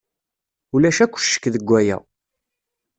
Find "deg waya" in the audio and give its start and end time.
1.53-1.97